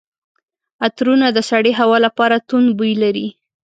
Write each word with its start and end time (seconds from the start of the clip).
عطرونه 0.85 1.27
د 1.33 1.39
سړې 1.49 1.71
هوا 1.79 1.97
لپاره 2.05 2.43
توند 2.47 2.69
بوی 2.77 2.93
لري. 3.03 3.27